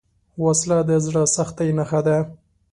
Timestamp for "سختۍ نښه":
1.35-2.01